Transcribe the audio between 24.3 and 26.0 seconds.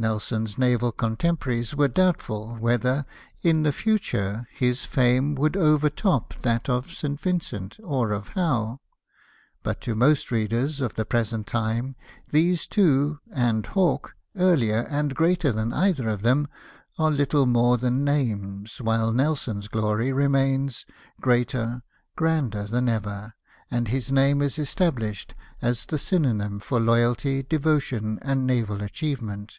is established as the